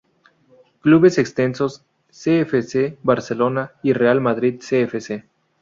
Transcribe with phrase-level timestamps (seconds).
[0.79, 2.39] Clubes exentos: C.
[2.41, 2.97] F.
[3.03, 4.81] Barcelona y Real Madrid C.
[4.81, 5.23] F..